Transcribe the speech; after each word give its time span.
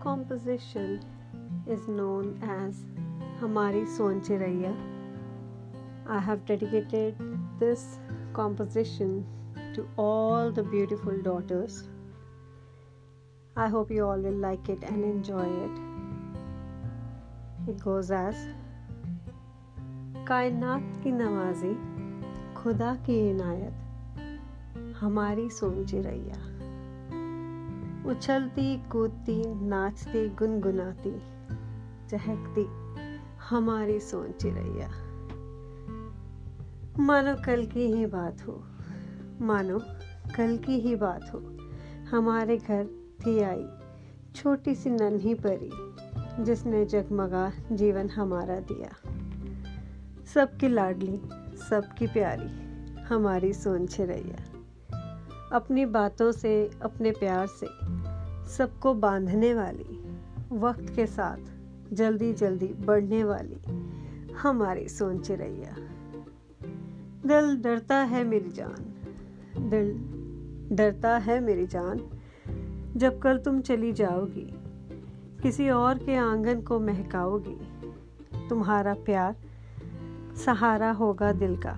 composition 0.00 1.00
is 1.66 1.88
known 1.88 2.38
as 2.42 2.84
Hamari 3.40 3.86
Son 3.86 4.20
Chiraiya. 4.20 4.74
I 6.08 6.20
have 6.20 6.44
dedicated 6.46 7.16
this 7.58 7.98
composition 8.32 9.26
to 9.74 9.88
all 9.96 10.52
the 10.52 10.62
beautiful 10.62 11.20
daughters. 11.22 11.88
I 13.56 13.68
hope 13.68 13.90
you 13.90 14.06
all 14.06 14.18
will 14.18 14.32
like 14.32 14.68
it 14.68 14.82
and 14.84 15.04
enjoy 15.04 15.48
it. 15.66 15.74
It 17.68 17.80
goes 17.82 18.10
as 18.10 18.36
कायनात 20.28 20.82
की 21.02 21.10
नवाजी 21.12 21.74
खुदा 22.54 22.94
की 23.06 23.18
इनायत 23.30 24.94
हमारी 25.00 25.48
सोन 25.58 25.84
चिड़ैया 25.86 26.49
उछलती, 28.05 28.77
कूदती, 28.89 29.41
नाचती, 29.47 30.29
गुनगुनाती, 30.29 31.11
चहकती, 32.09 32.65
हमारी 33.49 33.99
सोन 33.99 34.31
चिड़ैया 34.31 34.87
मानो 36.99 37.35
कल 37.45 37.65
की 37.65 37.79
ही 37.79 38.05
बात 38.05 38.47
हो, 38.47 38.63
मानो 39.41 39.79
कल 40.37 40.57
की 40.57 40.79
ही 40.79 40.95
बात 40.95 41.31
हो, 41.33 41.39
हमारे 42.11 42.57
घर 42.57 42.85
थी 43.25 43.39
आई, 43.39 43.65
छोटी 44.35 44.75
सी 44.75 44.89
नन्ही 44.89 45.33
परी, 45.33 45.71
जिसने 46.43 46.85
जगमगा 46.85 47.51
जीवन 47.71 48.09
हमारा 48.09 48.59
दिया। 48.59 48.91
सबकी 50.33 50.67
लाडली, 50.67 51.21
सबकी 51.69 52.07
प्यारी, 52.07 52.49
हमारी 53.01 53.53
सोन 53.53 53.87
छिरैया 53.87 54.60
अपनी 55.51 55.85
बातों 55.85 56.31
से, 56.31 56.71
अपने 56.81 57.11
प्यार 57.11 57.47
से, 57.47 57.67
सबको 58.51 58.93
बांधने 58.93 59.53
वाली, 59.53 60.03
वक्त 60.51 60.95
के 60.95 61.05
साथ 61.05 61.93
जल्दी 61.93 62.33
जल्दी 62.33 62.67
बढ़ने 62.67 63.23
वाली 63.23 63.61
हमारी 64.33 64.87
सोन 64.89 65.19
चिरैया 65.19 65.75
दिल 67.25 67.61
डरता 67.61 67.95
है 67.95 68.23
मेरी 68.23 68.49
जान, 68.49 68.75
दिल 69.69 69.91
डरता 70.75 71.17
है 71.17 71.39
मेरी 71.39 71.67
जान, 71.67 72.01
जब 72.97 73.19
कल 73.19 73.37
तुम 73.37 73.61
चली 73.61 73.93
जाओगी, 73.93 74.49
किसी 75.43 75.69
और 75.69 75.97
के 75.97 76.15
आँगन 76.15 76.61
को 76.61 76.79
महकाओगी, 76.79 77.57
तुम्हारा 78.49 78.93
प्यार 78.93 79.35
सहारा 80.45 80.91
होगा 80.91 81.31
दिल 81.31 81.55
का, 81.65 81.73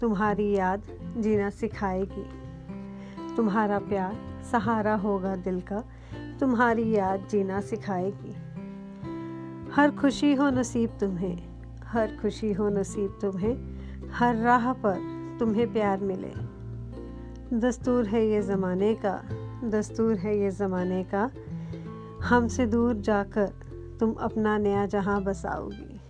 तुम्हारी 0.00 0.52
याद 0.56 0.82
जीना 1.16 1.50
सिखाएगी। 1.50 2.45
तुम्हारा 3.36 3.78
प्यार 3.78 4.44
सहारा 4.52 4.94
होगा 4.94 5.36
दिल 5.36 5.60
का, 5.60 5.84
तुम्हारी 6.40 6.94
याद 6.94 7.28
जीना 7.30 7.60
सिखाएगी। 7.60 8.34
हर 9.72 9.90
खुशी 9.90 10.34
हो 10.34 10.50
नसीब 10.50 10.90
तुम्हें, 11.00 11.48
हर 11.84 12.18
खुशी 12.22 12.52
हो 12.52 12.68
नसीब 12.68 13.18
तुम्हें, 13.20 13.80
हर 14.10 14.36
राह 14.36 14.72
पर 14.72 14.96
तुम्हें 15.38 15.72
प्यार 15.72 16.00
मिले। 16.00 16.32
दस्तूर 17.58 18.06
है 18.06 18.26
ये 18.26 18.42
ज़माने 18.42 18.94
का, 18.94 19.22
दस्तूर 19.64 20.14
है 20.14 20.38
ये 20.38 20.50
ज़माने 20.50 21.04
का। 21.04 21.30
हमसे 22.24 22.66
दूर 22.66 22.94
जाकर 22.94 23.52
तुम 24.00 24.12
अपना 24.12 24.58
नया 24.58 24.86
जहाँ 24.86 25.22
बसाओगी। 25.22 26.00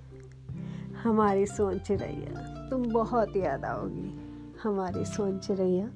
हमारी 1.03 1.47
सोन 1.47 1.79
चिड़ैया 1.79 2.69
तुम 2.71 2.83
बहुत 2.83 3.37
याद 3.37 3.65
आओगी। 3.65 4.21
हमारी 4.63 5.05
सोन 5.05 5.39
चिड़ैया 5.39 5.91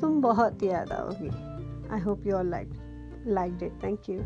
तुम 0.00 0.20
बहुत 0.22 0.62
याद 0.62 0.92
आओगी 0.92 1.28
I 1.94 2.00
hope 2.00 2.26
you 2.26 2.36
are 2.36 2.44
like 2.44 2.70
like 3.26 3.56
did 3.58 3.82
thank 3.82 4.08
you 4.10 4.18